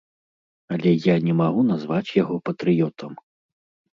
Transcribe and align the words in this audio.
Але 0.75 0.93
я 1.13 1.17
не 1.25 1.35
магу 1.41 1.61
назваць 1.71 2.15
яго 2.23 2.35
патрыётам. 2.51 3.11